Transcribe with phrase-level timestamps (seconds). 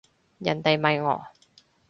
[0.39, 1.27] 人哋咪哦